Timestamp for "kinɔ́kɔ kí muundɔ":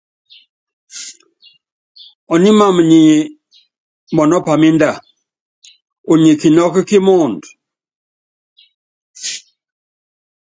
6.41-7.49